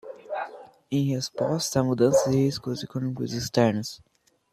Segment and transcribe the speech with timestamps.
[0.89, 4.01] Em resposta a mudanças e riscos econômicos externos